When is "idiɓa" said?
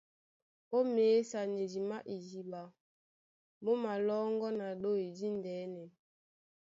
2.15-2.61